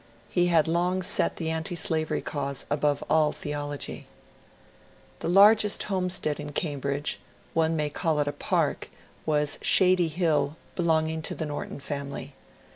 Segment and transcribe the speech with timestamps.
[0.31, 4.07] He had long set the antislavery cause above all theology.
[5.19, 7.19] The largest homestead in Cambridge—
[7.53, 8.89] one may call it a park—
[9.27, 12.33] was Shady Hill," belonging to the Norton family.